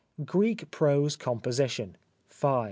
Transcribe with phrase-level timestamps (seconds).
[0.25, 1.95] Greek Prose Composition—
[2.29, 2.53] 5.